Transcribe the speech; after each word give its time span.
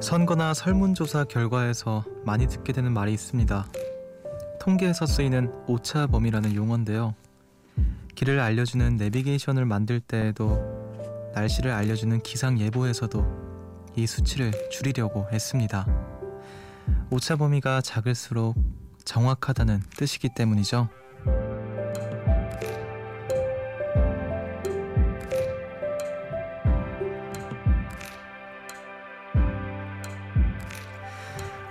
선거나 0.00 0.54
설문조사 0.54 1.24
결과에서 1.24 2.04
많이 2.24 2.46
듣게 2.46 2.72
되는 2.72 2.92
말이 2.92 3.12
있습니다. 3.12 3.66
통계에서 4.60 5.06
쓰이는 5.06 5.52
오차 5.66 6.06
범위라는 6.06 6.54
용어인데요. 6.54 7.14
길을 8.14 8.38
알려주는 8.38 8.96
내비게이션을 8.96 9.64
만들 9.64 10.00
때에도 10.00 10.58
날씨를 11.34 11.72
알려주는 11.72 12.20
기상 12.22 12.60
예보에서도 12.60 13.92
이 13.96 14.06
수치를 14.06 14.52
줄이려고 14.70 15.26
했습니다. 15.32 15.86
오차 17.10 17.36
범위가 17.36 17.80
작을수록 17.80 18.56
정확하다는 19.04 19.82
뜻이기 19.96 20.30
때문이죠. 20.34 20.88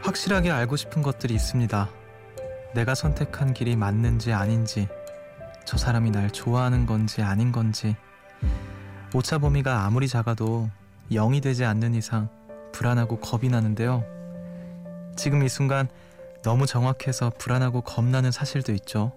확실하게 0.07 0.51
알고 0.51 0.77
싶은 0.77 1.01
것들이 1.01 1.33
있습니다. 1.33 1.89
내가 2.73 2.95
선택한 2.95 3.53
길이 3.53 3.75
맞는지 3.75 4.31
아닌지, 4.31 4.87
저 5.65 5.77
사람이 5.77 6.11
날 6.11 6.31
좋아하는 6.31 6.85
건지 6.85 7.21
아닌 7.21 7.51
건지, 7.51 7.93
오차 9.13 9.39
범위가 9.39 9.83
아무리 9.83 10.07
작아도 10.07 10.69
0이 11.11 11.43
되지 11.43 11.65
않는 11.65 11.93
이상 11.93 12.29
불안하고 12.71 13.19
겁이 13.19 13.49
나는데요. 13.49 14.05
지금 15.17 15.43
이 15.43 15.49
순간 15.49 15.89
너무 16.41 16.65
정확해서 16.65 17.33
불안하고 17.37 17.81
겁나는 17.81 18.31
사실도 18.31 18.71
있죠. 18.71 19.11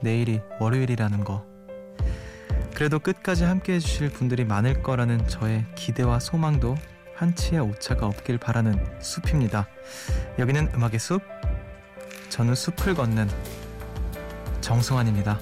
내일이 0.00 0.40
월요일이라는 0.60 1.24
거. 1.24 1.44
그래도 2.74 2.98
끝까지 2.98 3.44
함께 3.44 3.74
해주실 3.74 4.12
분들이 4.12 4.46
많을 4.46 4.82
거라는 4.82 5.28
저의 5.28 5.66
기대와 5.74 6.20
소망도 6.20 6.74
한치의 7.16 7.60
오차가 7.60 8.06
없길 8.06 8.38
바라는 8.38 8.78
숲입니다. 9.00 9.66
여기는 10.38 10.72
음악의 10.74 10.98
숲. 10.98 11.22
저는 12.28 12.54
숲을 12.54 12.94
걷는 12.94 13.28
정승환입니다. 14.60 15.40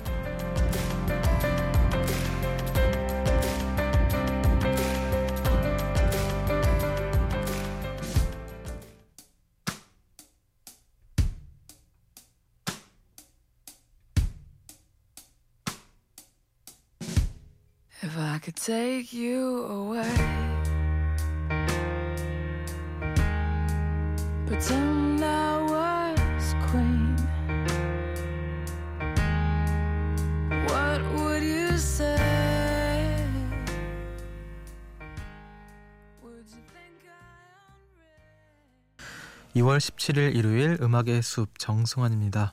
2월 39.65 39.79
17일 39.79 40.35
일요일 40.37 40.77
음악의 40.83 41.23
숲 41.23 41.59
정승환입니다. 41.59 42.53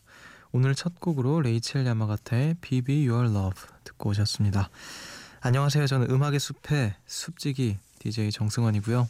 오늘 0.53 0.73
첫 0.73 0.97
곡으로 1.01 1.41
레이첼 1.41 1.85
야마가타의 1.85 2.55
BB 2.61 3.09
Your 3.09 3.29
Love 3.29 3.63
듣고 3.83 4.11
오셨습니다. 4.11 4.69
안녕하세요. 5.41 5.88
저는 5.88 6.09
음악의 6.09 6.39
숲의 6.39 6.95
숲지기 7.05 7.79
DJ 8.00 8.31
정승환이고요. 8.31 9.09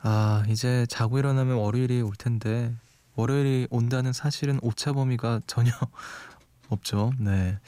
아, 0.00 0.44
이제 0.48 0.86
자고 0.88 1.18
일어나면 1.18 1.56
월요일이 1.56 2.00
올 2.00 2.14
텐데 2.16 2.74
월요일이 3.16 3.68
온다는 3.68 4.14
사실은 4.14 4.58
오차 4.62 4.94
범위가 4.94 5.42
전혀 5.46 5.72
없죠. 6.70 7.12
네. 7.18 7.58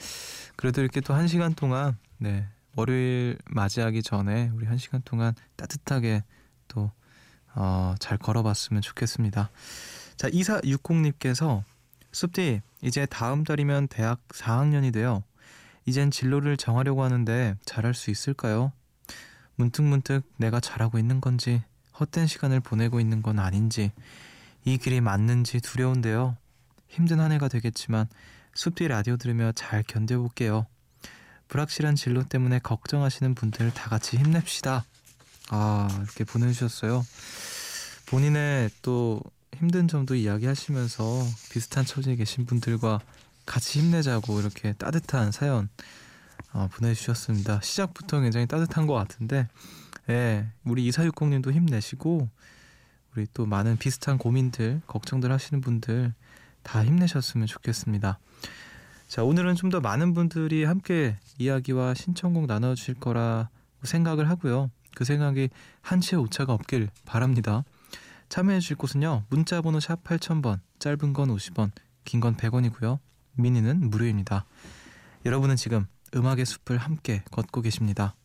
그래도 0.55 0.81
이렇게 0.81 0.99
또 0.99 1.13
한 1.13 1.27
시간 1.27 1.53
동안 1.53 1.95
네. 2.17 2.47
월요일 2.75 3.37
맞이하기 3.45 4.01
전에 4.01 4.49
우리 4.55 4.65
한 4.65 4.79
시간 4.79 5.03
동안 5.05 5.35
따뜻하게 5.57 6.23
또 6.67 6.91
어, 7.59 7.95
잘 7.99 8.17
걸어봤으면 8.19 8.81
좋겠습니다. 8.83 9.49
자, 10.15 10.29
2460님께서 10.29 11.63
숲디 12.11 12.61
이제 12.81 13.05
다음 13.07 13.43
달이면 13.43 13.87
대학 13.87 14.25
4학년이 14.29 14.93
돼요. 14.93 15.23
이젠 15.85 16.11
진로를 16.11 16.57
정하려고 16.57 17.03
하는데 17.03 17.55
잘할 17.65 17.93
수 17.95 18.11
있을까요? 18.11 18.71
문득문득 19.55 20.23
내가 20.37 20.59
잘하고 20.59 20.99
있는 20.99 21.19
건지 21.19 21.63
헛된 21.99 22.27
시간을 22.27 22.59
보내고 22.59 22.99
있는 22.99 23.23
건 23.23 23.39
아닌지 23.39 23.91
이 24.63 24.77
길이 24.77 25.01
맞는지 25.01 25.59
두려운데요. 25.59 26.37
힘든 26.87 27.19
한 27.19 27.31
해가 27.31 27.47
되겠지만 27.47 28.07
숲뒤 28.53 28.87
라디오 28.87 29.17
들으며 29.17 29.51
잘 29.53 29.81
견뎌볼게요. 29.81 30.67
불확실한 31.47 31.95
진로 31.95 32.23
때문에 32.23 32.59
걱정하시는 32.59 33.33
분들 33.33 33.73
다 33.73 33.89
같이 33.89 34.17
힘냅시다. 34.17 34.85
아 35.49 35.87
이렇게 36.03 36.23
보내주셨어요. 36.23 37.05
본인의 38.07 38.69
또 38.81 39.21
힘든 39.55 39.87
점도 39.87 40.15
이야기하시면서 40.15 41.25
비슷한 41.51 41.85
처지에 41.85 42.15
계신 42.15 42.45
분들과 42.45 42.99
같이 43.45 43.79
힘내자고 43.79 44.39
이렇게 44.39 44.73
따뜻한 44.73 45.31
사연 45.31 45.69
어, 46.53 46.67
보내주셨습니다. 46.71 47.61
시작부터 47.61 48.19
굉장히 48.19 48.45
따뜻한 48.45 48.87
것 48.87 48.93
같은데 48.93 49.47
예, 50.09 50.47
우리 50.63 50.89
2460님도 50.89 51.51
힘내시고 51.51 52.29
우리 53.15 53.27
또 53.33 53.45
많은 53.45 53.77
비슷한 53.77 54.17
고민들, 54.17 54.81
걱정들 54.87 55.31
하시는 55.31 55.59
분들 55.59 56.13
다 56.63 56.83
힘내셨으면 56.83 57.47
좋겠습니다. 57.47 58.19
자, 59.07 59.23
오늘은 59.23 59.55
좀 59.55 59.69
더 59.69 59.79
많은 59.79 60.13
분들이 60.13 60.63
함께 60.65 61.17
이야기와 61.37 61.93
신청곡 61.93 62.45
나눠주실 62.45 62.95
거라 62.95 63.49
생각을 63.83 64.29
하고요. 64.29 64.69
그 64.97 65.05
생각이 65.05 65.49
한치의 65.81 66.19
오차가 66.23 66.53
없길 66.53 66.89
바랍니다. 67.05 67.63
참여해 68.29 68.59
주실 68.59 68.77
곳은요. 68.77 69.25
문자 69.29 69.61
번호 69.61 69.79
샵 69.79 70.03
8000번, 70.03 70.59
짧은 70.79 71.13
건 71.13 71.29
50원, 71.29 71.69
긴 72.03 72.19
건 72.19 72.35
100원이고요. 72.35 72.97
미니는 73.33 73.91
무료입니다. 73.91 74.45
여러분은 75.23 75.55
지금 75.55 75.85
음악의 76.15 76.47
숲을 76.47 76.79
함께 76.79 77.21
걷고 77.29 77.61
계십니다. 77.61 78.15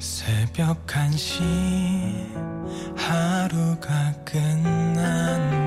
새벽 0.00 0.86
1시 0.86 1.40
하루가 2.96 4.12
끝났 4.24 5.59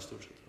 stort 0.02 0.22
sett. 0.22 0.39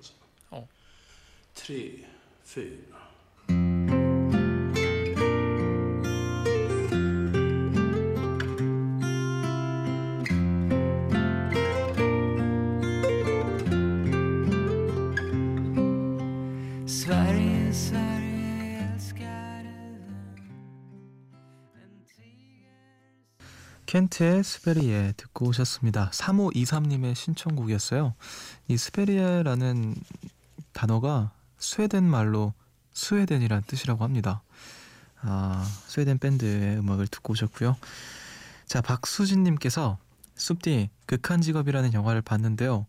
켄트의 23.92 24.42
스페리에 24.42 25.16
듣고 25.18 25.48
오셨습니다. 25.48 26.12
3523님의 26.12 27.14
신청곡이었어요. 27.14 28.16
이 28.70 28.78
Sverige라는 28.78 29.96
단어가 30.72 31.32
스웨덴 31.58 32.06
말로 32.06 32.54
스웨덴이란 32.94 33.64
뜻이라고 33.68 34.06
합니다. 34.06 34.44
아, 35.20 35.70
스웨덴 35.88 36.20
밴드의 36.20 36.78
음악을 36.78 37.08
듣고 37.08 37.34
오셨고요. 37.34 37.76
자, 38.66 38.80
박수진님께서 38.80 39.98
숲디 40.36 40.90
극한 41.06 41.42
직업이라는 41.42 41.92
영화를 41.92 42.22
봤는데요. 42.22 42.86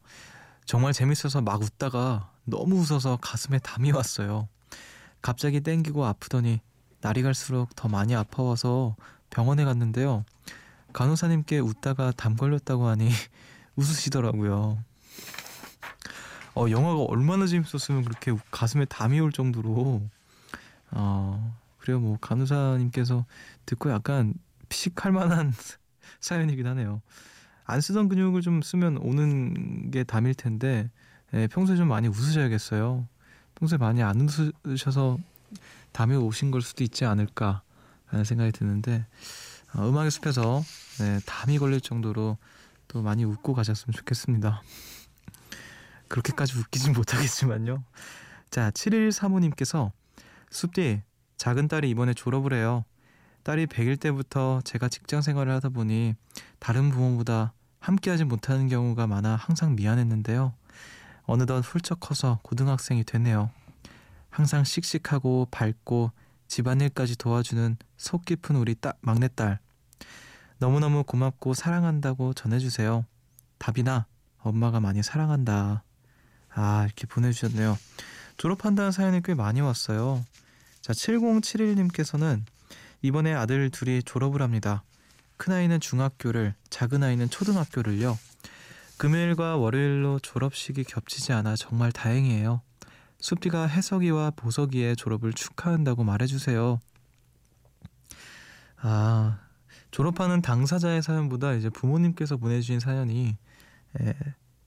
정말 0.66 0.92
재밌어서 0.92 1.40
막 1.40 1.60
웃다가 1.60 2.30
너무 2.44 2.76
웃어서 2.76 3.18
가슴에 3.20 3.58
담이 3.58 3.90
왔어요. 3.90 4.46
갑자기 5.20 5.62
땡기고 5.62 6.06
아프더니 6.06 6.60
날이 7.00 7.22
갈수록 7.22 7.74
더 7.74 7.88
많이 7.88 8.14
아파와서 8.14 8.94
병원에 9.30 9.64
갔는데요. 9.64 10.24
간호사님께 10.92 11.58
웃다가 11.58 12.12
담 12.12 12.36
걸렸다고 12.36 12.86
하니 12.86 13.10
웃으시더라고요. 13.76 14.78
어, 16.54 16.66
영화가 16.68 17.02
얼마나 17.02 17.46
재밌었으면 17.46 18.04
그렇게 18.04 18.36
가슴에 18.50 18.84
담이 18.84 19.18
올 19.20 19.32
정도로 19.32 20.02
어, 20.90 21.56
그래요. 21.78 21.98
뭐 22.00 22.18
간호사님께서 22.20 23.24
듣고 23.66 23.90
약간 23.90 24.34
피식할 24.68 25.12
만한 25.12 25.52
사연이긴 26.20 26.66
하네요. 26.66 27.00
안 27.64 27.80
쓰던 27.80 28.08
근육을 28.08 28.42
좀 28.42 28.60
쓰면 28.60 28.98
오는 28.98 29.90
게 29.90 30.04
담일 30.04 30.34
텐데 30.34 30.90
예, 31.34 31.46
평소에 31.46 31.76
좀 31.76 31.88
많이 31.88 32.08
웃으셔야겠어요. 32.08 33.06
평소에 33.54 33.78
많이 33.78 34.02
안 34.02 34.20
웃으셔서 34.20 35.18
담이 35.92 36.16
오신 36.16 36.50
걸 36.50 36.60
수도 36.60 36.84
있지 36.84 37.04
않을까 37.04 37.62
하는 38.06 38.24
생각이 38.24 38.52
드는데 38.52 38.98
어, 38.98 39.51
음악의 39.76 40.10
숲에서 40.10 40.62
네, 40.98 41.20
담이 41.26 41.58
걸릴 41.58 41.80
정도로 41.80 42.36
또 42.88 43.02
많이 43.02 43.24
웃고 43.24 43.54
가셨으면 43.54 43.92
좋겠습니다. 43.94 44.62
그렇게까지 46.08 46.58
웃기진 46.58 46.92
못하겠지만요. 46.92 47.82
자, 48.50 48.70
7일 48.70 49.12
사모님께서 49.12 49.92
숲디 50.50 51.02
작은 51.38 51.68
딸이 51.68 51.88
이번에 51.88 52.12
졸업을 52.12 52.52
해요. 52.52 52.84
딸이 53.44 53.66
100일 53.66 53.98
때부터 53.98 54.60
제가 54.62 54.88
직장 54.88 55.22
생활을 55.22 55.52
하다 55.54 55.70
보니 55.70 56.14
다른 56.58 56.90
부모보다 56.90 57.54
함께하지 57.80 58.24
못하는 58.24 58.68
경우가 58.68 59.06
많아 59.06 59.36
항상 59.36 59.74
미안했는데요. 59.74 60.54
어느덧 61.24 61.60
훌쩍 61.60 61.98
커서 61.98 62.40
고등학생이 62.42 63.04
됐네요. 63.04 63.50
항상 64.30 64.64
씩씩하고 64.64 65.48
밝고 65.50 66.12
집안일까지 66.46 67.16
도와주는 67.16 67.76
속 67.96 68.24
깊은 68.24 68.56
우리 68.56 68.74
따, 68.74 68.92
막내딸. 69.00 69.58
너무너무 70.62 71.02
고맙고 71.02 71.54
사랑한다고 71.54 72.34
전해주세요. 72.34 73.04
답이나 73.58 74.06
엄마가 74.38 74.78
많이 74.78 75.02
사랑한다. 75.02 75.82
아, 76.54 76.84
이렇게 76.84 77.08
보내주셨네요. 77.08 77.76
졸업한다는 78.36 78.92
사연이 78.92 79.20
꽤 79.24 79.34
많이 79.34 79.60
왔어요. 79.60 80.24
자, 80.80 80.92
7071님께서는 80.92 82.44
이번에 83.02 83.34
아들 83.34 83.70
둘이 83.70 84.04
졸업을 84.04 84.40
합니다. 84.40 84.84
큰아이는 85.36 85.80
중학교를, 85.80 86.54
작은아이는 86.70 87.28
초등학교를요. 87.28 88.16
금요일과 88.98 89.56
월요일로 89.56 90.20
졸업식이 90.20 90.84
겹치지 90.84 91.32
않아 91.32 91.56
정말 91.56 91.90
다행이에요. 91.90 92.62
숲디가 93.18 93.66
해석이와 93.66 94.30
보석이의 94.36 94.94
졸업을 94.94 95.32
축하한다고 95.32 96.04
말해주세요. 96.04 96.78
아, 98.76 99.41
졸업하는 99.92 100.42
당사자의 100.42 101.02
사연보다 101.02 101.52
이제 101.52 101.68
부모님께서 101.68 102.38
보내주신 102.38 102.80
사연이 102.80 103.36
에, 104.00 104.14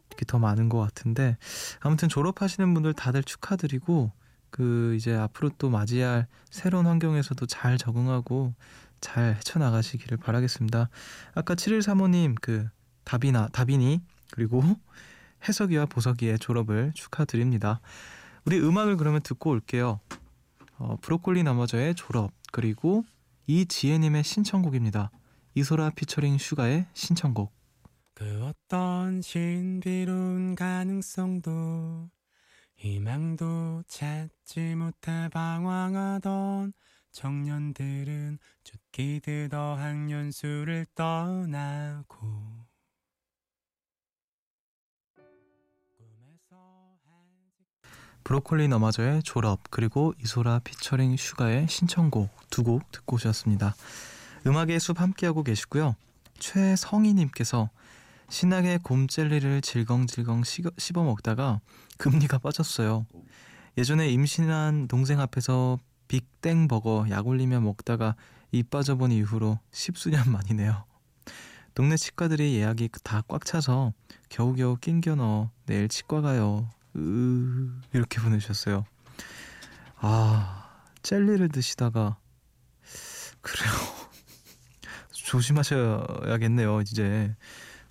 이렇게 0.09 0.25
더 0.25 0.39
많은 0.39 0.69
것 0.69 0.79
같은데 0.79 1.37
아무튼 1.81 2.07
졸업하시는 2.07 2.73
분들 2.73 2.93
다들 2.93 3.23
축하드리고 3.23 4.11
그 4.51 4.95
이제 4.95 5.13
앞으로 5.13 5.49
또 5.57 5.69
맞이할 5.69 6.27
새로운 6.49 6.85
환경에서도 6.85 7.45
잘 7.47 7.77
적응하고 7.77 8.53
잘 9.01 9.35
헤쳐나가시기를 9.35 10.17
바라겠습니다. 10.17 10.89
아까 11.33 11.55
7일 11.55 11.81
사모님 11.81 12.35
그 12.35 12.69
다비나 13.03 13.49
다비니 13.49 14.01
그리고 14.31 14.63
해석이와 15.47 15.87
보석이의 15.87 16.39
졸업을 16.39 16.91
축하드립니다. 16.93 17.81
우리 18.45 18.59
음악을 18.59 18.95
그러면 18.95 19.21
듣고 19.21 19.49
올게요. 19.49 19.99
어, 20.77 20.97
브로콜리 21.01 21.43
너마저의 21.43 21.95
졸업 21.95 22.31
그리고 22.51 23.03
이지혜님의 23.47 24.23
신청곡입니다. 24.23 25.11
이소라 25.53 25.91
피처링 25.91 26.37
슈가의 26.37 26.87
신청곡. 26.93 27.53
그 28.13 28.45
어떤 28.45 29.21
신비로운 29.21 30.55
가능성도 30.55 32.09
희망도 32.77 33.83
찾지 33.87 34.75
못해 34.75 35.29
방황하던 35.31 36.73
청년들은 37.11 38.39
쫓기듯 38.63 39.53
어학연수를 39.53 40.87
떠나고 40.95 42.64
브로콜리 48.25 48.67
너마저의 48.69 49.21
졸업 49.21 49.59
그리고 49.69 50.13
이소라 50.19 50.59
피처링 50.63 51.15
슈가의 51.15 51.67
신청곡 51.69 52.29
두 52.49 52.63
곡 52.63 52.91
듣고 52.91 53.17
오셨습니다. 53.17 53.75
음악의 54.47 54.79
숲 54.79 54.99
함께하고 54.99 55.43
계시고요. 55.43 55.95
최성희님께서 56.39 57.69
신나게 58.29 58.79
곰젤리를 58.81 59.61
질겅질겅 59.61 60.43
씹어, 60.43 61.03
먹다가 61.03 61.61
금니가 61.99 62.39
빠졌어요. 62.39 63.05
예전에 63.77 64.09
임신한 64.09 64.87
동생 64.87 65.19
앞에서 65.19 65.77
빅땡 66.07 66.67
버거 66.67 67.05
약 67.11 67.27
올리며 67.27 67.59
먹다가 67.61 68.15
이 68.51 68.71
빠져본 68.71 69.11
이후로 69.11 69.59
십수년 69.71 70.31
만이네요. 70.31 70.83
동네 71.75 71.95
치과들이 71.95 72.55
예약이 72.55 72.89
다 73.03 73.21
꽉 73.27 73.45
차서 73.45 73.93
겨우겨우 74.29 74.77
낑겨 74.77 75.13
넣어 75.15 75.51
내일 75.67 75.89
치과 75.89 76.21
가요. 76.21 76.67
으 76.95 77.69
이렇게 77.93 78.21
보내주셨어요. 78.21 78.85
아 79.97 80.69
젤리를 81.03 81.47
드시다가 81.49 82.17
그래요. 83.41 83.71
조심하셔야겠네요. 85.11 86.81
이제 86.81 87.35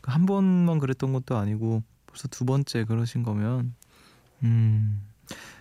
한 0.03 0.27
번만 0.27 0.79
그랬던 0.79 1.13
것도 1.13 1.37
아니고 1.37 1.83
벌써 2.07 2.29
두 2.29 2.45
번째 2.45 2.85
그러신 2.85 3.23
거면 3.23 3.75
음 4.43 5.03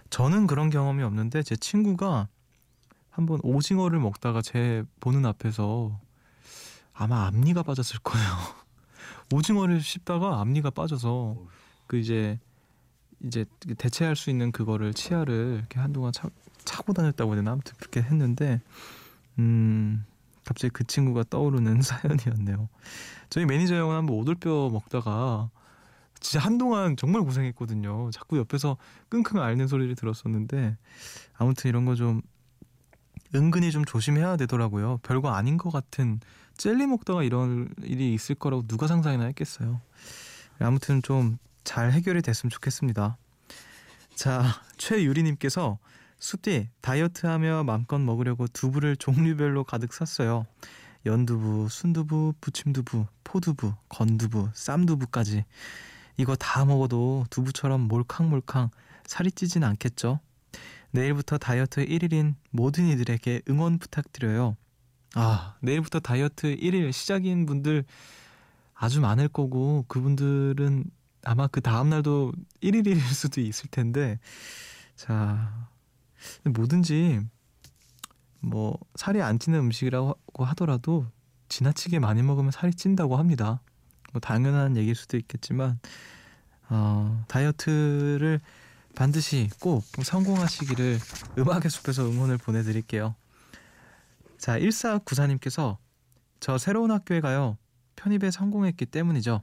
저는 0.10 0.48
그런 0.48 0.70
경험이 0.70 1.04
없는데 1.04 1.44
제 1.44 1.56
친구가 1.56 2.28
한 3.10 3.26
번 3.28 3.40
오징어를 3.44 4.00
먹다가 4.00 4.42
제 4.42 4.84
보는 5.00 5.26
앞에서 5.26 6.00
아마 6.94 7.26
앞니가 7.28 7.64
빠졌을 7.64 8.00
거예요. 8.00 8.28
오징어를 9.34 9.82
씹다가 9.82 10.40
앞니가 10.42 10.72
빠져서 10.72 11.38
그 11.88 11.98
이제 11.98 12.40
이제 13.24 13.46
대체할 13.78 14.16
수 14.16 14.30
있는 14.30 14.52
그거를 14.52 14.94
치아를 14.94 15.58
이렇게 15.60 15.80
한동안 15.80 16.12
차, 16.12 16.30
차고 16.66 16.94
다녔다고 16.94 17.32
해야 17.32 17.38
되나 17.38 17.52
아무튼 17.52 17.74
그렇게 17.78 18.02
했는데 18.02 18.62
음 19.40 20.06
갑자기 20.46 20.72
그 20.74 20.84
친구가 20.84 21.24
떠오르는 21.30 21.82
사연이었네요. 21.84 22.68
저희 23.30 23.46
매니저 23.46 23.76
형은 23.76 23.96
한번 23.96 24.18
오돌뼈 24.18 24.70
먹다가 24.72 25.50
진짜 26.20 26.40
한동안 26.46 26.96
정말 26.96 27.22
고생했거든요. 27.24 28.10
자꾸 28.12 28.38
옆에서 28.38 28.78
끙끙 29.10 29.42
앓는 29.42 29.68
소리를 29.68 29.94
들었었는데 29.96 30.78
아무튼 31.38 31.70
이런 31.70 31.86
거 31.86 31.96
좀 31.96 32.22
은근히 33.36 33.72
좀 33.72 33.84
조심해야 33.84 34.38
되더라고요. 34.38 35.00
별거 35.04 35.30
아닌 35.32 35.58
것 35.58 35.72
같은 35.72 36.20
젤리 36.58 36.86
먹다가 36.88 37.24
이런 37.24 37.74
일이 37.82 38.14
있을 38.14 38.36
거라고 38.36 38.68
누가 38.68 38.88
상상이나 38.88 39.24
했겠어요. 39.26 39.82
아무튼 40.60 41.02
좀 41.02 41.38
잘 41.64 41.92
해결이 41.92 42.22
됐으면 42.22 42.50
좋겠습니다. 42.50 43.18
자, 44.16 44.44
최유리님께서 44.78 45.80
숲디 46.20 46.70
다이어트하며 46.82 47.64
맘껏 47.64 48.00
먹으려고 48.00 48.48
두부를 48.48 48.96
종류별로 48.96 49.64
가득 49.64 49.94
샀어요. 49.94 50.46
연두부, 51.06 51.68
순두부, 51.70 52.36
부침두부, 52.40 53.08
포두부, 53.24 53.74
건두부, 53.90 54.50
쌈두부까지. 54.54 55.44
이거 56.18 56.36
다 56.36 56.64
먹어도 56.64 57.26
두부처럼 57.30 57.82
몰캉몰캉 57.82 58.70
살이 59.06 59.32
찌진 59.32 59.64
않겠죠? 59.64 60.20
내일부터 60.92 61.38
다이어트 61.38 61.86
1일인 61.86 62.36
모든 62.52 62.88
이들에게 62.88 63.42
응원 63.50 63.80
부탁드려요. 63.80 64.56
아, 65.16 65.56
내일부터 65.62 66.00
다이어트 66.00 66.56
1일 66.56 66.92
시작인 66.92 67.46
분들 67.46 67.84
아주 68.74 69.02
많을 69.02 69.28
거고 69.28 69.86
그분들은 69.88 70.86
아마 71.24 71.48
그 71.48 71.62
다음 71.62 71.90
날도 71.90 72.34
1일일 72.62 73.00
수도 73.00 73.42
있을 73.42 73.70
텐데 73.70 74.20
자 74.96 75.70
뭐든지 76.44 77.22
뭐 78.40 78.78
살이 78.96 79.22
안 79.22 79.40
찌는 79.40 79.60
음식이라고 79.60 80.46
하더라도 80.46 81.08
지나치게 81.48 82.00
많이 82.00 82.22
먹으면 82.24 82.52
살이 82.52 82.74
찐다고 82.74 83.16
합니다. 83.16 83.62
뭐 84.12 84.20
당연한 84.20 84.76
얘기일 84.78 84.96
수도 84.96 85.18
있겠지만 85.18 85.80
어, 86.70 87.24
다이어트를 87.28 88.40
반드시 88.96 89.50
꼭 89.60 89.84
성공하시기를 89.84 91.00
음악의 91.38 91.70
숲에서 91.70 92.10
응원을 92.10 92.38
보내드릴게요. 92.38 93.16
자 94.38 94.60
1494님께서 94.60 95.78
저 96.40 96.58
새로운 96.58 96.92
학교에 96.92 97.22
가요. 97.22 97.58
편입에 97.96 98.32
성공했기 98.32 98.86
때문이죠. 98.88 99.42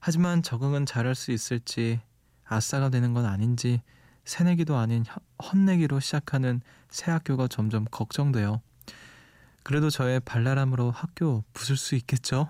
하지만 0.00 0.42
적응은 0.42 0.86
잘할 0.86 1.14
수 1.14 1.32
있을지 1.32 2.00
아싸가 2.44 2.88
되는 2.88 3.12
건 3.12 3.26
아닌지 3.26 3.82
새내기도 4.24 4.76
아닌 4.76 5.04
헛- 5.06 5.22
헛내기로 5.52 6.00
시작하는 6.00 6.60
새 6.90 7.10
학교가 7.10 7.48
점점 7.48 7.84
걱정돼요. 7.90 8.60
그래도 9.62 9.90
저의 9.90 10.20
발랄함으로 10.20 10.90
학교 10.90 11.44
부술 11.52 11.76
수 11.76 11.94
있겠죠? 11.96 12.48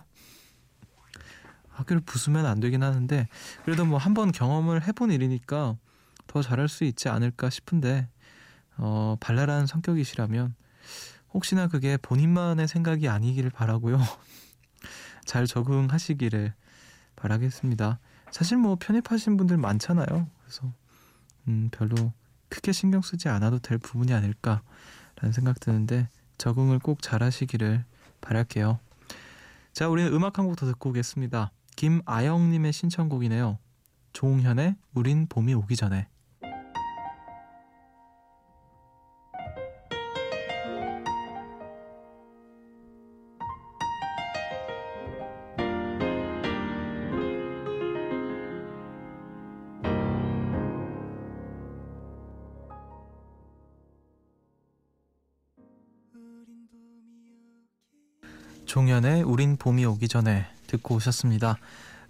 학교를 1.70 2.00
부수면 2.02 2.46
안 2.46 2.60
되긴 2.60 2.82
하는데 2.82 3.28
그래도 3.64 3.84
뭐 3.84 3.98
한번 3.98 4.32
경험을 4.32 4.86
해본 4.86 5.10
일이니까 5.12 5.76
더 6.26 6.42
잘할 6.42 6.68
수 6.68 6.84
있지 6.84 7.08
않을까 7.08 7.50
싶은데 7.50 8.08
어, 8.76 9.16
발랄한 9.20 9.66
성격이시라면 9.66 10.54
혹시나 11.32 11.68
그게 11.68 11.96
본인만의 11.96 12.68
생각이 12.68 13.08
아니기를 13.08 13.50
바라고요. 13.50 14.00
잘 15.24 15.46
적응하시기를 15.46 16.54
바라겠습니다. 17.18 17.98
사실 18.30 18.58
뭐 18.58 18.76
편입하신 18.78 19.36
분들 19.36 19.56
많잖아요. 19.56 20.28
그래서 20.42 20.72
음, 21.48 21.68
별로 21.72 22.12
크게 22.48 22.72
신경 22.72 23.02
쓰지 23.02 23.28
않아도 23.28 23.58
될 23.58 23.78
부분이 23.78 24.12
아닐까라는 24.12 25.32
생각 25.32 25.60
드는데 25.60 26.08
적응을 26.38 26.78
꼭 26.78 27.02
잘하시기를 27.02 27.84
바랄게요. 28.20 28.78
자, 29.72 29.88
우리는 29.88 30.12
음악 30.12 30.38
한 30.38 30.46
곡 30.46 30.56
더 30.56 30.66
듣고 30.66 30.90
오겠습니다. 30.90 31.50
김아영님의 31.76 32.72
신청곡이네요. 32.72 33.58
조홍현의 34.12 34.76
우린 34.94 35.26
봄이 35.28 35.54
오기 35.54 35.76
전에. 35.76 36.08
종현의 58.66 59.22
우린 59.22 59.56
봄이 59.56 59.84
오기 59.86 60.08
전에 60.08 60.46
듣고 60.66 60.96
오셨습니다. 60.96 61.56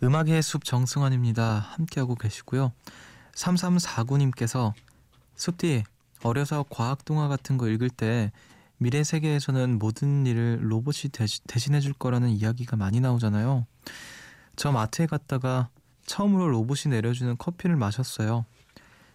음악의 0.03 0.43
숲 0.43 0.65
정승환입니다. 0.65 1.59
함께하고 1.59 2.17
계시고요. 2.17 2.73
3349님께서 3.33 4.73
숲디 5.37 5.85
어려서 6.23 6.65
과학 6.69 7.05
동화 7.05 7.29
같은 7.29 7.59
거 7.59 7.69
읽을 7.69 7.91
때 7.91 8.33
미래 8.77 9.05
세계에서는 9.05 9.79
모든 9.79 10.27
일을 10.27 10.59
로봇이 10.63 11.11
대시, 11.13 11.43
대신해 11.45 11.81
줄 11.81 11.93
거라는 11.93 12.29
이야기가 12.31 12.77
많이 12.77 13.01
나오잖아요. 13.01 13.67
저 14.57 14.73
마트에 14.73 15.07
갔다가 15.07 15.69
처음으로 16.07 16.49
로봇이 16.49 16.91
내려주는 16.91 17.37
커피를 17.39 17.77
마셨어요. 17.77 18.45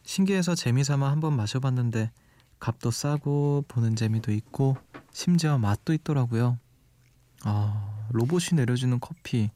신기해서 0.03 0.55
재미삼아 0.55 1.12
한번 1.12 1.36
마셔봤는데 1.36 2.12
값도 2.60 2.91
싸고 2.91 3.65
보는 3.67 3.96
재미도 3.96 4.32
있고 4.32 4.77
심지어 5.13 5.58
맛도 5.58 5.93
있더라고요. 5.93 6.58
아, 7.43 8.08
로봇이 8.12 8.50
내려주는 8.55 9.00
커피. 9.00 9.50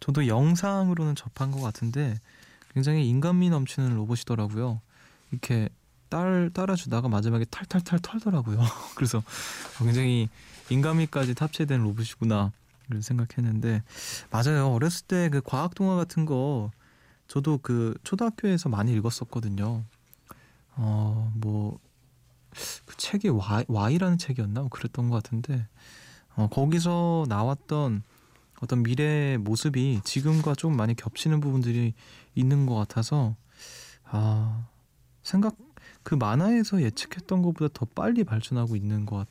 저도 0.00 0.26
영상으로는 0.26 1.14
접한 1.14 1.50
것 1.50 1.60
같은데 1.60 2.18
굉장히 2.74 3.08
인간미 3.08 3.50
넘치는 3.50 3.94
로봇이더라고요. 3.94 4.80
이렇게 5.30 5.68
딸 6.08 6.50
따라주다가 6.52 7.08
마지막에 7.08 7.44
탈탈탈 7.46 8.00
털더라고요. 8.00 8.58
그래서 8.96 9.22
굉장히 9.78 10.28
인간미까지 10.70 11.34
탑재된 11.34 11.82
로봇이구나 11.82 12.52
생각했는데 13.00 13.82
맞아요. 14.30 14.68
어렸을 14.72 15.06
때 15.06 15.28
그 15.30 15.40
과학 15.42 15.74
동화 15.74 15.96
같은 15.96 16.26
거 16.26 16.70
저도 17.28 17.58
그 17.62 17.94
초등학교에서 18.04 18.68
많이 18.68 18.92
읽었었거든요. 18.92 19.84
어뭐 20.76 21.78
그 22.84 22.96
책이 22.96 23.28
Y, 23.28 23.64
Y라는 23.68 24.18
책이었나? 24.18 24.60
뭐 24.60 24.68
그랬던 24.68 25.10
것 25.10 25.22
같은데 25.22 25.66
어, 26.34 26.48
거기서 26.48 27.26
나왔던 27.28 28.02
어떤 28.60 28.82
미래의 28.82 29.38
모습이 29.38 30.00
지금과 30.04 30.54
좀 30.54 30.76
많이 30.76 30.94
겹치는 30.94 31.40
부분들이 31.40 31.94
있는 32.34 32.66
것 32.66 32.74
같아서 32.76 33.34
아 34.04 34.66
생각 35.22 35.56
그 36.02 36.14
만화에서 36.14 36.82
예측했던 36.82 37.42
것보다 37.42 37.72
더 37.72 37.86
빨리 37.86 38.24
발전하고 38.24 38.76
있는 38.76 39.04
것 39.06 39.26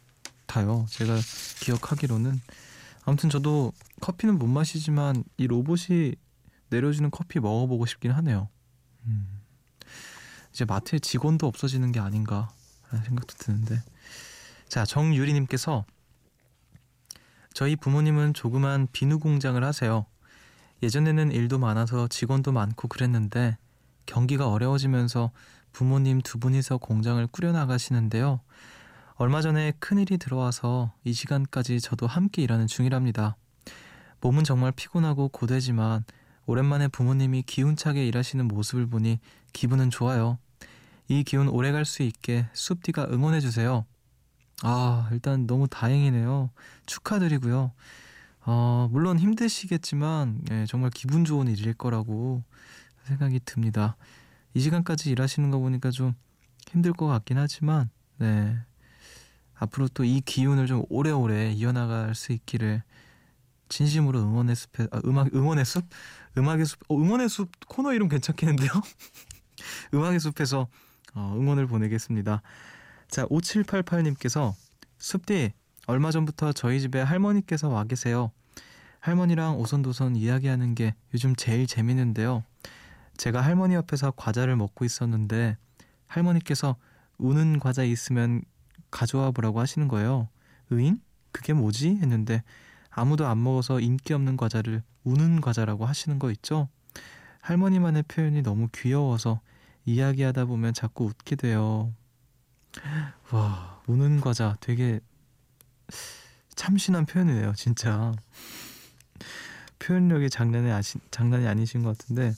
같아요. 0.47 0.85
제가 0.89 1.17
기억하기로는 1.61 2.41
아무튼 3.03 3.29
저도 3.29 3.73
커피는 4.01 4.37
못 4.37 4.47
마시지만 4.47 5.23
이 5.37 5.47
로봇이 5.47 6.15
내려주는 6.69 7.09
커피 7.11 7.39
먹어보고 7.39 7.85
싶긴 7.85 8.11
하네요. 8.11 8.49
음, 9.05 9.41
이제 10.53 10.65
마트에 10.65 10.99
직원도 10.99 11.47
없어지는 11.47 11.91
게 11.91 11.99
아닌가 11.99 12.49
생각도 12.98 13.36
드는데 13.38 13.81
자 14.67 14.86
정유리님께서 14.86 15.86
저희 17.53 17.75
부모님은 17.75 18.33
조그만 18.33 18.88
비누 18.91 19.19
공장을 19.19 19.62
하세요. 19.63 20.05
예전에는 20.83 21.31
일도 21.31 21.60
많아서 21.60 22.07
직원도 22.07 22.51
많고 22.51 22.88
그랬는데 22.88 23.57
경기가 24.05 24.50
어려워지면서 24.50 25.31
부모님 25.74 26.21
두 26.21 26.39
분이서 26.39 26.77
공장을 26.77 27.25
꾸려나가시는데요. 27.27 28.41
얼마 29.15 29.41
전에 29.41 29.74
큰일이 29.79 30.17
들어와서 30.17 30.93
이 31.03 31.13
시간까지 31.13 31.79
저도 31.79 32.07
함께 32.07 32.41
일하는 32.41 32.67
중이랍니다. 32.67 33.36
몸은 34.21 34.43
정말 34.43 34.71
피곤하고 34.71 35.29
고되지만 35.29 36.05
오랜만에 36.45 36.88
부모님이 36.88 37.43
기운차게 37.43 38.05
일하시는 38.07 38.48
모습을 38.48 38.88
보니 38.88 39.19
기분은 39.53 39.89
좋아요. 39.89 40.39
이 41.11 41.23
기운 41.25 41.49
오래 41.49 41.73
갈 41.73 41.83
수 41.83 42.03
있게 42.03 42.47
숲디가 42.53 43.07
응원해 43.11 43.41
주세요. 43.41 43.85
아, 44.63 45.09
일단 45.11 45.45
너무 45.45 45.67
다행이네요. 45.67 46.51
축하드리고요. 46.85 47.73
어, 48.45 48.87
물론 48.91 49.19
힘드시겠지만, 49.19 50.41
예, 50.51 50.65
정말 50.67 50.89
기분 50.91 51.25
좋은 51.25 51.49
일일 51.49 51.73
거라고 51.73 52.43
생각이 53.03 53.41
듭니다. 53.43 53.97
이 54.53 54.61
시간까지 54.61 55.11
일하시는 55.11 55.51
거 55.51 55.59
보니까 55.59 55.91
좀 55.91 56.13
힘들 56.69 56.93
것 56.93 57.07
같긴 57.07 57.37
하지만, 57.37 57.89
네. 58.17 58.57
앞으로 59.55 59.89
또 59.89 60.05
이 60.05 60.21
기운을 60.21 60.65
좀 60.65 60.83
오래오래 60.89 61.51
이어나갈 61.51 62.15
수 62.15 62.31
있기를 62.31 62.83
진심으로 63.67 64.19
응원의 64.19 64.55
숲에, 64.55 64.87
아, 64.91 65.01
음악, 65.05 65.35
응원의 65.35 65.65
숲? 65.65 65.83
음악의 66.37 66.65
숲, 66.65 66.79
어, 66.87 66.95
응원의 66.97 67.27
숲 67.27 67.51
코너 67.67 67.93
이름 67.93 68.07
괜찮겠는데요? 68.07 68.69
음악의 69.93 70.19
숲에서 70.21 70.61
어, 70.61 70.90
응원을 71.15 71.67
보내겠습니다. 71.67 72.41
자, 73.07 73.25
5788님께서 73.27 74.53
숲디 74.97 75.53
얼마 75.87 76.11
전부터 76.11 76.53
저희 76.53 76.79
집에 76.79 77.01
할머니께서 77.01 77.69
와 77.69 77.83
계세요. 77.83 78.31
할머니랑 78.99 79.57
오손도손 79.59 80.15
이야기하는 80.15 80.75
게 80.75 80.95
요즘 81.13 81.35
제일 81.35 81.67
재밌는데요. 81.67 82.43
제가 83.17 83.41
할머니 83.41 83.75
옆에서 83.75 84.11
과자를 84.11 84.55
먹고 84.55 84.85
있었는데 84.85 85.57
할머니께서 86.07 86.75
우는 87.17 87.59
과자 87.59 87.83
있으면 87.83 88.43
가져와 88.89 89.31
보라고 89.31 89.59
하시는 89.59 89.87
거예요. 89.87 90.29
의인? 90.69 91.01
그게 91.31 91.53
뭐지? 91.53 91.97
했는데 92.01 92.43
아무도 92.89 93.25
안 93.25 93.41
먹어서 93.43 93.79
인기 93.79 94.13
없는 94.13 94.37
과자를 94.37 94.83
우는 95.03 95.41
과자라고 95.41 95.85
하시는 95.85 96.19
거 96.19 96.31
있죠? 96.31 96.67
할머니만의 97.41 98.03
표현이 98.03 98.43
너무 98.43 98.67
귀여워서 98.73 99.41
이야기하다 99.85 100.45
보면 100.45 100.73
자꾸 100.73 101.05
웃게 101.05 101.35
돼요. 101.35 101.93
와, 103.31 103.81
우는 103.88 104.21
과자 104.21 104.55
되게 104.59 105.00
참신한 106.55 107.05
표현이네요, 107.05 107.53
진짜. 107.55 108.13
표현력이 109.79 110.29
장난이, 110.29 110.71
아시, 110.71 111.00
장난이 111.09 111.47
아니신 111.47 111.83
것 111.83 111.97
같은데, 111.97 112.33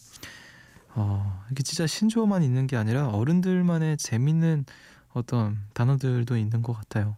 어, 0.95 1.43
이게 1.51 1.63
진짜 1.63 1.85
신조어만 1.85 2.41
있는 2.43 2.67
게 2.67 2.77
아니라 2.77 3.09
어른들만의 3.09 3.97
재밌는 3.97 4.65
어떤 5.09 5.59
단어들도 5.73 6.38
있는 6.38 6.62
것 6.62 6.73
같아요. 6.73 7.17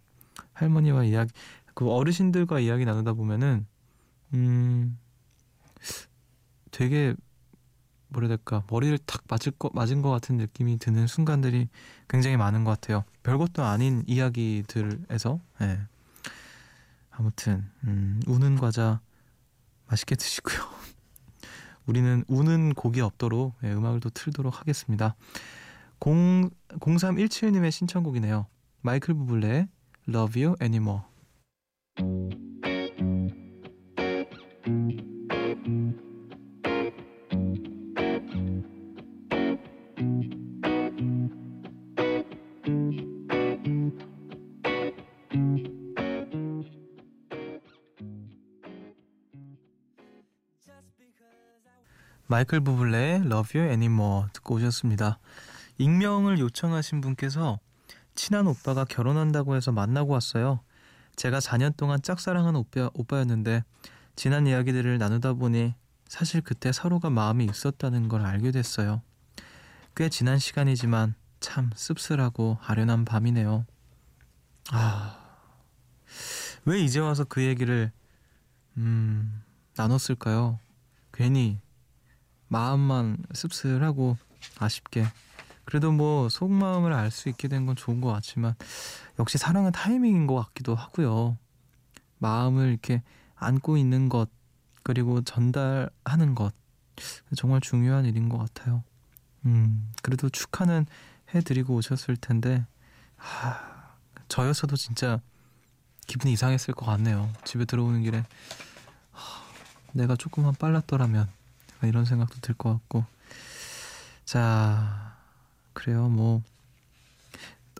할머니와 0.53 1.03
이야기, 1.03 1.31
그 1.73 1.89
어르신들과 1.89 2.59
이야기 2.59 2.85
나누다 2.85 3.13
보면은, 3.13 3.67
음, 4.33 4.97
되게 6.71 7.15
뭐라 8.15 8.27
해야 8.27 8.37
될까 8.37 8.63
머리를 8.69 8.97
탁 8.99 9.23
맞을 9.27 9.51
거 9.51 9.69
맞은 9.73 10.01
것 10.01 10.09
같은 10.09 10.37
느낌이 10.37 10.77
드는 10.77 11.07
순간들이 11.07 11.67
굉장히 12.07 12.37
많은 12.37 12.63
것 12.63 12.71
같아요. 12.71 13.03
별것도 13.23 13.63
아닌 13.63 14.03
이야기들에서 14.07 15.39
예. 15.61 15.79
아무튼 17.11 17.69
음, 17.83 18.21
우는 18.25 18.55
과자 18.55 19.01
맛있게 19.87 20.15
드시고요. 20.15 20.57
우리는 21.85 22.23
우는 22.27 22.73
곡이 22.73 23.01
없도록 23.01 23.53
예, 23.63 23.73
음악을 23.73 23.99
또 23.99 24.09
틀도록 24.09 24.59
하겠습니다. 24.59 25.15
0, 26.05 26.49
0317님의 26.79 27.71
신청곡이네요. 27.71 28.47
마이클 28.81 29.13
부블레의 29.13 29.67
Love 30.07 30.43
You 30.43 30.55
Anymore. 30.61 31.03
마이클 52.27 52.59
부블레의 52.59 53.21
Love 53.25 53.59
You 53.59 53.71
Anymore 53.71 54.29
듣고 54.33 54.55
오셨습니다. 54.55 55.19
익명을 55.77 56.39
요청하신 56.39 57.01
분께서 57.01 57.59
친한 58.15 58.47
오빠가 58.47 58.83
결혼한다고 58.83 59.55
해서 59.55 59.71
만나고 59.71 60.13
왔어요. 60.13 60.61
제가 61.15 61.37
4년 61.39 61.77
동안 61.77 62.01
짝사랑한 62.01 62.55
오빠, 62.55 62.89
오빠였는데 62.93 63.63
지난 64.15 64.47
이야기들을 64.47 64.97
나누다 64.97 65.33
보니 65.33 65.75
사실 66.07 66.41
그때 66.41 66.71
서로가 66.71 67.11
마음이 67.11 67.45
있었다는 67.45 68.07
걸 68.07 68.25
알게 68.25 68.51
됐어요. 68.51 69.03
꽤 69.95 70.09
지난 70.09 70.39
시간이지만 70.39 71.13
참 71.39 71.69
씁쓸하고 71.75 72.57
아련한 72.61 73.05
밤이네요. 73.05 73.65
아, 74.71 75.19
왜 76.65 76.79
이제 76.79 76.99
와서 76.99 77.23
그 77.23 77.43
얘기를 77.43 77.91
음, 78.77 79.43
나눴을까요? 79.77 80.59
괜히 81.13 81.59
마음만 82.47 83.17
씁쓸하고 83.33 84.17
아쉽게 84.59 85.05
그래도 85.65 85.91
뭐 85.91 86.29
속마음을 86.29 86.93
알 86.93 87.09
수 87.11 87.29
있게 87.29 87.47
된 87.47 87.65
건 87.65 87.75
좋은 87.75 87.99
것 88.01 88.11
같지만 88.11 88.53
역시 89.19 89.37
사랑은 89.37 89.71
타이밍인 89.71 90.27
것 90.27 90.35
같기도 90.35 90.75
하고요. 90.75 91.37
마음을 92.19 92.69
이렇게 92.69 93.01
안고 93.35 93.77
있는 93.77 94.07
것 94.09 94.29
그리고 94.83 95.21
전달하는 95.21 96.35
것 96.35 96.53
정말 97.35 97.59
중요한 97.61 98.05
일인 98.05 98.29
것 98.29 98.37
같아요. 98.37 98.83
음 99.45 99.91
그래도 100.01 100.29
축하는 100.29 100.85
해드리고 101.33 101.75
오셨을 101.75 102.17
텐데 102.17 102.65
하, 103.17 103.59
저였어도 104.27 104.75
진짜 104.75 105.19
기분이 106.07 106.33
이상했을 106.33 106.73
것 106.75 106.85
같네요. 106.85 107.31
집에 107.43 107.65
들어오는 107.65 108.03
길에 108.03 108.23
하, 109.11 109.41
내가 109.93 110.15
조금만 110.15 110.53
빨랐더라면 110.53 111.27
이런 111.83 112.05
생각도 112.05 112.39
들 112.41 112.55
것 112.55 112.71
같고 112.73 113.05
자 114.25 115.15
그래요 115.73 116.07
뭐 116.09 116.41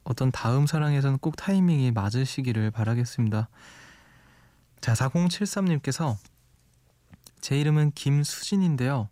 어떤 0.04 0.32
다음 0.32 0.68
사랑에서는 0.68 1.18
꼭 1.18 1.36
타이밍이 1.36 1.92
맞으시기를 1.92 2.70
바라겠습니다. 2.72 3.50
자 4.82 4.94
4073님께서 4.94 6.16
제 7.42 7.60
이름은 7.60 7.92
김수진인데요. 7.96 9.10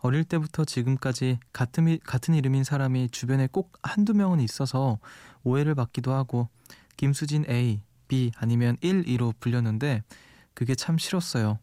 어릴 0.00 0.24
때부터 0.24 0.64
지금까지 0.64 1.38
같은, 1.52 1.88
이- 1.88 1.98
같은 1.98 2.34
이름인 2.34 2.62
사람이 2.62 3.08
주변에 3.10 3.46
꼭 3.50 3.72
한두 3.82 4.12
명은 4.14 4.40
있어서 4.40 4.98
오해를 5.44 5.74
받기도 5.74 6.12
하고 6.12 6.48
김수진 6.96 7.44
A, 7.48 7.80
B 8.06 8.30
아니면 8.36 8.76
1, 8.82 9.04
2로 9.04 9.34
불렸는데 9.40 10.02
그게 10.54 10.74
참 10.74 10.98
싫었어요. 10.98 11.58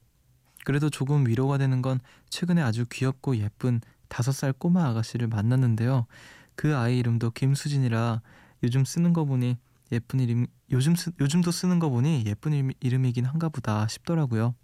그래도 0.66 0.90
조금 0.90 1.28
위로가 1.28 1.58
되는 1.58 1.82
건 1.82 2.00
최근에 2.30 2.62
아주 2.62 2.86
귀엽고 2.92 3.38
예쁜 3.38 3.80
다섯 4.10 4.34
살 4.34 4.52
꼬마 4.52 4.86
아가씨를 4.88 5.28
만났는데요. 5.28 6.08
그 6.56 6.76
아이 6.76 6.98
이름도 6.98 7.32
김수진이라 7.32 8.22
요즘 8.64 8.84
쓰는 8.84 9.14
거 9.14 9.26
보니 9.26 9.58
예쁜 9.92 10.20
이름 10.20 10.48
요즘 10.72 10.96
쓰, 10.96 11.12
요즘도 11.20 11.52
쓰는 11.52 11.78
거 11.78 11.90
보니 11.90 12.24
예쁜 12.26 12.52
이름, 12.54 12.72
이름이긴 12.80 13.26
한가 13.26 13.48
보다 13.50 13.88
싶더라고요. 13.88 14.56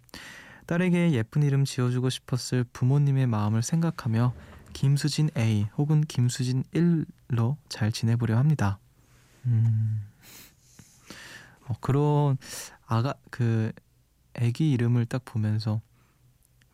딸에게 0.66 1.12
예쁜 1.12 1.44
이름 1.44 1.64
지어주고 1.64 2.10
싶었을 2.10 2.64
부모님의 2.72 3.28
마음을 3.28 3.62
생각하며 3.62 4.34
김수진 4.72 5.30
A 5.36 5.68
혹은 5.76 6.00
김수진 6.00 6.64
1로 6.74 7.56
잘 7.68 7.92
지내보려 7.92 8.36
합니다. 8.36 8.78
음, 9.46 10.02
어, 11.68 11.74
그런 11.80 12.38
아가 12.86 13.14
그 13.30 13.70
아기 14.34 14.72
이름을 14.72 15.06
딱 15.06 15.24
보면서 15.24 15.80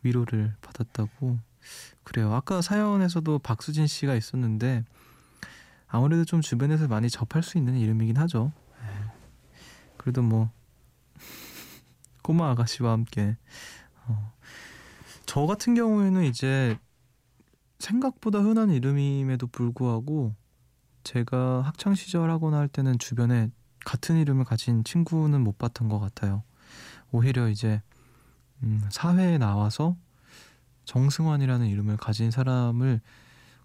위로를 0.08 0.54
받았다고 0.62 1.38
그래요. 2.04 2.32
아까 2.32 2.62
사연에서도 2.62 3.38
박수진 3.40 3.86
씨가 3.86 4.14
있었는데 4.14 4.84
아무래도 5.86 6.24
좀 6.24 6.40
주변에서 6.40 6.88
많이 6.88 7.08
접할 7.10 7.42
수 7.42 7.58
있는 7.58 7.76
이름이긴 7.76 8.16
하죠. 8.16 8.52
예. 8.82 9.12
그래도 9.96 10.22
뭐 10.22 10.50
꼬마 12.22 12.50
아가씨와 12.50 12.92
함께 12.92 13.36
어. 14.06 14.32
저 15.26 15.46
같은 15.46 15.74
경우에는 15.74 16.24
이제 16.24 16.78
생각보다 17.78 18.40
흔한 18.40 18.70
이름임에도 18.70 19.46
불구하고 19.46 20.34
제가 21.04 21.62
학창 21.62 21.94
시절 21.94 22.30
하거나 22.30 22.58
할 22.58 22.68
때는 22.68 22.98
주변에 22.98 23.50
같은 23.84 24.16
이름을 24.16 24.44
가진 24.44 24.84
친구는 24.84 25.42
못 25.42 25.58
봤던 25.58 25.88
것 25.88 25.98
같아요. 25.98 26.42
오히려 27.10 27.48
이제 27.48 27.80
음, 28.62 28.82
사회에 28.90 29.38
나와서 29.38 29.96
정승환이라는 30.84 31.66
이름을 31.66 31.96
가진 31.96 32.30
사람을 32.30 33.00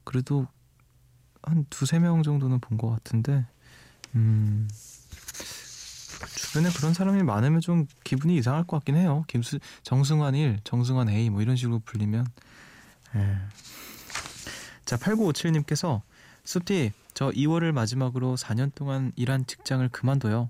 그래도 0.03 0.47
한 1.41 1.65
두세 1.69 1.99
명 1.99 2.23
정도는 2.23 2.59
본 2.59 2.77
것 2.77 2.89
같은데 2.89 3.45
음, 4.15 4.67
주변에 6.35 6.69
그런 6.71 6.93
사람이 6.93 7.23
많으면 7.23 7.61
좀 7.61 7.87
기분이 8.03 8.35
이상할 8.37 8.63
것 8.65 8.77
같긴 8.77 8.95
해요. 8.95 9.23
김수 9.27 9.59
정승환 9.83 10.35
1, 10.35 10.59
정승환 10.63 11.09
A 11.09 11.29
뭐 11.29 11.41
이런 11.41 11.55
식으로 11.55 11.79
불리면 11.79 12.27
예. 13.15 13.37
자 14.85 14.97
8957님께서 14.97 16.01
숲디 16.43 16.91
저 17.13 17.29
2월을 17.29 17.71
마지막으로 17.71 18.35
4년 18.35 18.73
동안 18.75 19.11
일한 19.15 19.45
직장을 19.45 19.87
그만둬요. 19.89 20.49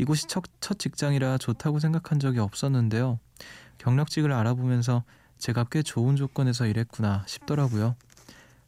이곳이 0.00 0.26
첫, 0.28 0.44
첫 0.60 0.78
직장이라 0.78 1.36
좋다고 1.36 1.78
생각한 1.78 2.20
적이 2.20 2.38
없었는데요. 2.38 3.18
경력직을 3.76 4.32
알아보면서 4.32 5.04
제가 5.36 5.64
꽤 5.70 5.82
좋은 5.82 6.16
조건에서 6.16 6.66
일했구나 6.66 7.24
싶더라고요. 7.26 7.96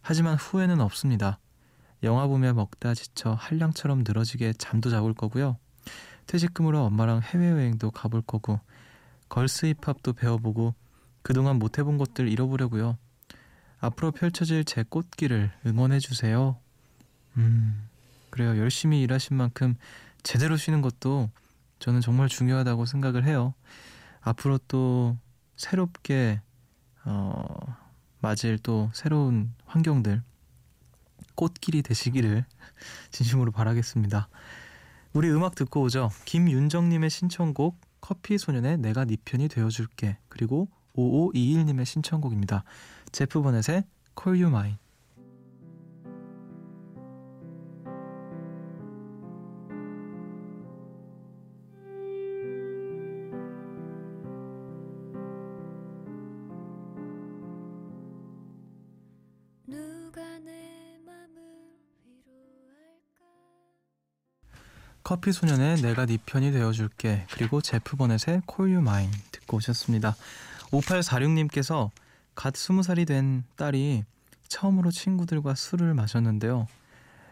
하지만 0.03 0.37
후회는 0.37 0.83
없습니다. 0.83 1.38
영화 2.03 2.27
보며 2.27 2.53
먹다 2.53 2.92
지쳐 2.92 3.33
한량처럼 3.33 4.05
늘어지게 4.07 4.53
잠도 4.59 4.90
자볼 4.90 5.14
거고요. 5.14 5.57
퇴직금으로 6.27 6.85
엄마랑 6.85 7.23
해외여행도 7.23 7.92
가볼 7.92 8.21
거고 8.21 8.61
걸스 9.31 9.73
힙합도 9.81 10.12
배워보고 10.12 10.75
그동안 11.23 11.59
못 11.59 11.79
해본 11.79 11.97
것들 11.97 12.29
잃어보려고요. 12.29 12.99
앞으로 13.81 14.11
펼쳐질 14.11 14.66
제 14.66 14.83
꽃길을 14.83 15.51
응원해 15.64 15.99
주세요. 15.99 16.59
음, 17.38 17.88
그래요. 18.29 18.59
열심히 18.59 19.01
일하신 19.01 19.37
만큼 19.37 19.77
제대로 20.22 20.56
쉬는 20.56 20.82
것도 20.82 21.30
저는 21.78 22.00
정말 22.00 22.28
중요하다고 22.28 22.87
생각을 22.87 23.24
해요. 23.24 23.54
앞으로 24.20 24.58
또 24.68 25.16
새롭게 25.56 26.40
어, 27.04 27.44
맞을 28.20 28.58
또 28.58 28.90
새로운 28.94 29.52
환경들 29.66 30.22
꽃길이 31.35 31.82
되시기를 31.82 32.44
진심으로 33.11 33.50
바라겠습니다. 33.50 34.28
우리 35.12 35.30
음악 35.30 35.54
듣고 35.54 35.82
오죠. 35.82 36.11
김윤정님의 36.24 37.11
신청곡 37.11 37.78
커피 38.00 38.38
소년의 38.38 38.78
내가 38.78 39.04
네 39.04 39.16
편이 39.24 39.48
되어줄게 39.48 40.18
그리고 40.28 40.68
5521님의 40.96 41.85
신청곡입니다. 41.85 42.64
제프 43.12 43.42
버넷의 43.42 43.85
Call 44.20 44.42
You 44.42 44.48
Mine. 44.48 44.82
커피 65.05 65.33
소년의 65.33 65.83
내가 65.83 66.07
네 66.07 66.19
편이 66.25 66.53
되어줄게 66.53 67.27
그리고 67.33 67.61
제프 67.61 67.97
버넷의 67.97 68.43
Call 68.49 68.75
You 68.75 68.79
Mine 68.79 69.11
듣고 69.33 69.57
오셨습니다. 69.57 70.15
5846님께서 70.71 71.91
갓 72.35 72.55
20살이 72.55 73.07
된 73.07 73.45
딸이 73.57 74.05
처음으로 74.49 74.91
친구들과 74.91 75.55
술을 75.55 75.95
마셨는데요. 75.95 76.67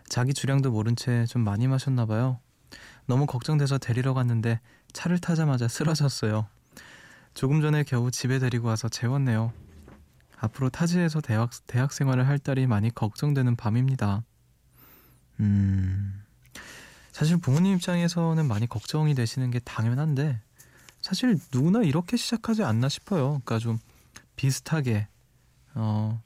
자기 0.09 0.35
주량도 0.35 0.71
모른 0.73 0.97
채 0.97 1.25
좀 1.27 1.43
많이 1.43 1.69
마셨나 1.69 2.07
봐요. 2.07 2.39
너무 3.07 3.27
걱정돼서 3.27 3.79
데리러 3.79 4.15
갔는데 4.15 4.61
차를 4.93 5.19
타자마자 5.19 5.69
쓰러졌어요. 5.69 6.47
조금 7.35 7.61
전에 7.61 7.85
겨우 7.85 8.11
집에 8.11 8.39
데리고 8.39 8.69
와서 8.69 8.89
재웠네요. 8.89 9.53
앞으로 10.39 10.71
타지에서 10.71 11.21
대학, 11.21 11.51
대학 11.67 11.93
생활을 11.93 12.27
할 12.27 12.39
딸이 12.39 12.67
많이 12.67 12.93
걱정되는 12.93 13.57
밤입니다. 13.57 14.23
음... 15.39 16.23
사실 17.13 17.37
부모님 17.39 17.75
입장에서는 17.75 18.47
많이 18.47 18.67
걱정이 18.67 19.15
되시는 19.15 19.51
게 19.51 19.59
당연한데 19.61 20.41
사실 21.01 21.39
누구나 21.53 21.83
이렇게 21.83 22.17
시작하지 22.17 22.63
않나 22.63 22.89
싶어요. 22.89 23.41
그러니까 23.45 23.59
좀 23.59 23.79
비슷하게 24.37 25.09
어 25.75 26.23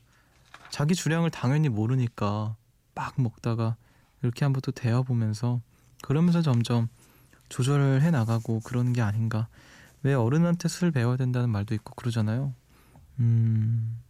자기 0.70 0.94
주량을 0.94 1.30
당연히 1.30 1.68
모르니까 1.68 2.56
막 2.94 3.14
먹다가 3.16 3.76
이렇게 4.22 4.44
한번 4.44 4.60
또 4.62 4.72
데워보면서 4.72 5.60
그러면서 6.02 6.42
점점 6.42 6.88
조절을 7.48 8.02
해 8.02 8.10
나가고 8.10 8.60
그러는 8.60 8.92
게 8.92 9.02
아닌가. 9.02 9.48
왜 10.02 10.14
어른한테 10.14 10.68
술 10.68 10.90
배워야 10.90 11.16
된다는 11.16 11.50
말도 11.50 11.74
있고 11.74 11.94
그러잖아요. 11.94 12.54
음 13.20 14.04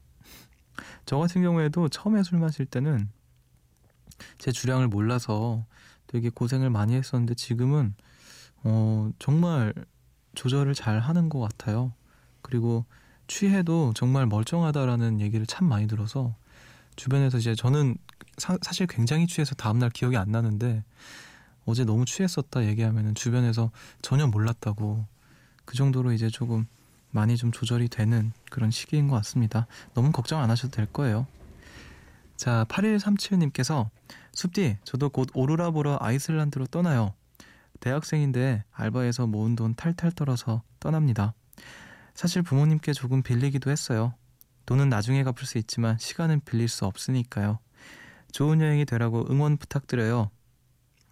저 1.07 1.19
같은 1.19 1.43
경우에도 1.43 1.89
처음에 1.89 2.23
술 2.23 2.39
마실 2.39 2.67
때는 2.67 3.09
제 4.39 4.53
주량을 4.53 4.89
몰라서 4.89 5.65
되게 6.15 6.31
고생을 6.31 6.71
많이 6.71 6.95
했었는데 6.95 7.35
지금은 7.35 7.93
어, 8.63 9.11
정말 9.19 9.75
조절을 10.37 10.73
잘 10.73 11.01
하는 11.01 11.29
것 11.29 11.41
같아요. 11.41 11.93
그리고 12.41 12.85
취해도 13.27 13.93
정말 13.97 14.25
멀쩡하다라는 14.27 15.21
얘기를 15.21 15.45
참 15.45 15.69
많이 15.69 15.89
들어서 15.89 16.37
주변에서 16.95 17.39
이제 17.39 17.57
저는 17.57 17.97
사, 18.39 18.57
실 18.71 18.87
굉장히 18.87 19.27
취해서 19.27 19.57
다음날 19.57 19.91
기억이 19.91 20.17
안 20.17 20.31
나는데 20.31 20.85
어제 21.65 21.85
너무 21.85 22.05
취했었다 22.05 22.65
얘기하면은 22.65 23.17
주변에서 23.17 23.73
전혀 24.01 24.29
몰랐다고 24.29 25.05
그 25.65 25.75
정도로 25.75 26.13
이제 26.13 26.31
조금 26.31 26.69
많이 27.11 27.37
좀 27.37 27.51
조절이 27.51 27.89
되는 27.89 28.33
그런 28.53 28.71
시기인 28.71 29.09
것 29.09 29.17
같습니다. 29.17 29.67
너무 29.95 30.13
걱정 30.13 30.41
안 30.41 30.49
하셔도 30.49 30.77
될 30.77 30.87
거예요. 30.87 31.27
자, 32.37 32.67
8137님께서 32.69 33.91
숲디, 34.35 34.79
저도 34.85 35.09
곧 35.09 35.29
오로라 35.35 35.71
보러 35.71 35.97
아이슬란드로 36.01 36.67
떠나요. 36.67 37.15
대학생인데 37.81 38.65
알바에서 38.73 39.27
모은 39.27 39.57
돈 39.57 39.75
탈탈 39.75 40.13
떨어서 40.13 40.63
떠납니다. 40.81 41.35
사실 42.15 42.43
부모님께 42.43 42.93
조금 42.93 43.23
빌리기도 43.23 43.71
했어요. 43.71 44.15
돈은 44.67 44.89
나중에 44.89 45.23
갚을 45.25 45.45
수 45.45 45.59
있지만 45.59 45.99
시간은 45.99 46.41
빌릴 46.45 46.69
수 46.69 46.87
없으니까요. 46.87 47.59
좋은 48.33 48.61
여행이 48.61 48.85
되라고 48.87 49.27
응원 49.31 49.57
부탁드려요. 49.57 50.31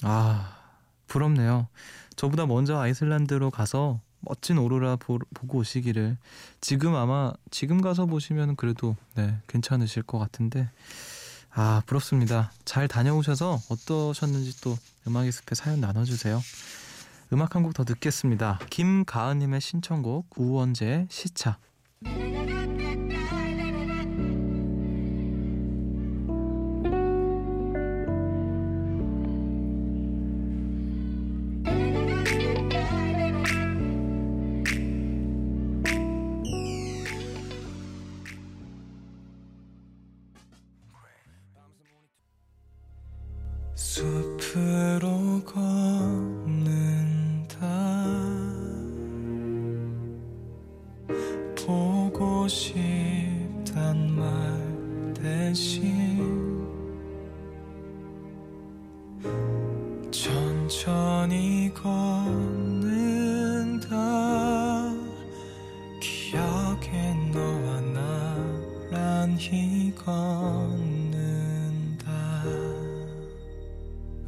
아, 0.02 0.58
부럽네요. 1.06 1.68
저보다 2.16 2.46
먼저 2.46 2.78
아이슬란드로 2.78 3.50
가서 3.50 4.00
멋진 4.20 4.58
오로라 4.58 4.96
보, 4.96 5.18
고 5.18 5.58
오시기를 5.58 6.16
지금 6.60 6.94
아마 6.94 7.32
지금 7.50 7.80
가서 7.80 8.06
보시면 8.06 8.56
그래도 8.56 8.96
네 9.14 9.38
괜찮으실 9.48 10.04
것 10.04 10.18
같은데 10.18 10.70
아 11.54 11.82
부럽습니다. 11.86 12.50
잘 12.64 12.88
다녀오셔서 12.88 13.60
어떠셨는지 13.68 14.60
또 14.62 14.78
음악의 15.06 15.32
숲에 15.32 15.54
사연 15.54 15.80
나눠주세요. 15.80 16.40
음악 17.32 17.54
한 17.54 17.62
곡 17.62 17.74
더 17.74 17.84
듣겠습니다. 17.84 18.58
김가은님의 18.70 19.60
신청곡 19.60 20.26
우원재 20.36 21.06
시차 21.10 21.58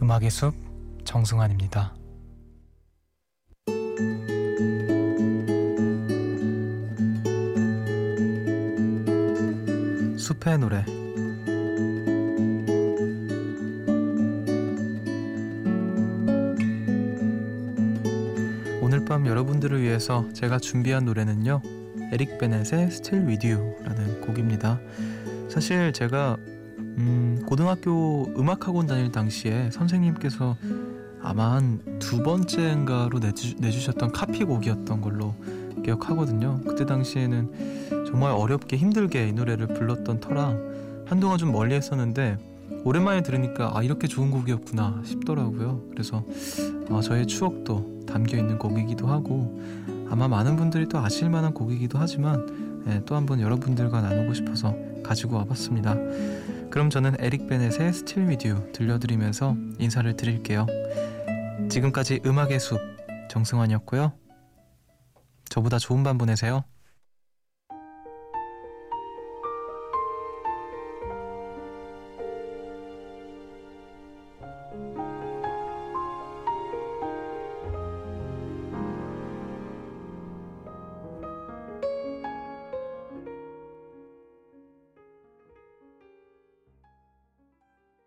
음악의 0.04 0.28
숲 0.28 0.54
정승환입니다. 1.04 1.94
숲의 10.18 10.58
노래 10.58 10.84
오늘 18.82 19.06
밤 19.06 19.26
여러분들을 19.26 19.80
위해서 19.80 20.28
제가 20.34 20.58
준비한 20.58 21.06
노래는요 21.06 21.62
에릭 22.12 22.36
베넷의 22.36 22.88
Still 22.88 23.26
With 23.26 23.50
You라는 23.50 24.20
곡입니다 24.20 24.78
사실 25.48 25.94
제가 25.94 26.36
음, 26.98 27.42
고등학교 27.46 28.26
음악학원 28.36 28.86
다닐 28.86 29.10
당시에 29.10 29.70
선생님께서 29.70 30.56
아마 31.22 31.52
한 31.52 31.80
두 32.14 32.22
번째인가로 32.22 33.18
내주, 33.18 33.54
내주셨던 33.58 34.12
카피곡이었던 34.12 35.00
걸로 35.00 35.34
기억하거든요. 35.82 36.60
그때 36.66 36.84
당시에는 36.84 38.04
정말 38.06 38.32
어렵게 38.32 38.76
힘들게 38.76 39.28
이 39.28 39.32
노래를 39.32 39.68
불렀던 39.68 40.20
터라 40.20 40.54
한동안 41.06 41.38
좀 41.38 41.50
멀리 41.50 41.74
했었는데 41.74 42.36
오랜만에 42.84 43.22
들으니까 43.22 43.72
아 43.74 43.82
이렇게 43.82 44.06
좋은 44.06 44.30
곡이었구나 44.30 45.00
싶더라고요. 45.04 45.82
그래서 45.90 46.24
아, 46.90 47.00
저의 47.00 47.26
추억도 47.26 48.04
담겨 48.06 48.36
있는 48.36 48.58
곡이기도 48.58 49.06
하고 49.06 49.60
아마 50.10 50.28
많은 50.28 50.56
분들이 50.56 50.86
또 50.86 50.98
아실 50.98 51.30
만한 51.30 51.54
곡이기도 51.54 51.98
하지만 51.98 52.84
예, 52.86 53.00
또 53.06 53.16
한번 53.16 53.40
여러분들과 53.40 54.02
나누고 54.02 54.34
싶어서 54.34 54.74
가지고 55.02 55.36
와봤습니다. 55.36 55.96
그럼 56.74 56.90
저는 56.90 57.14
에릭 57.20 57.46
베넷의 57.46 57.92
With 58.26 58.48
You 58.48 58.72
들려드리면서 58.72 59.56
인사를 59.78 60.16
드릴게요. 60.16 60.66
지금까지 61.70 62.22
음악의 62.26 62.58
숲 62.58 62.80
정승환이었고요. 63.30 64.12
저보다 65.50 65.78
좋은 65.78 66.02
밤 66.02 66.18
보내세요. 66.18 66.64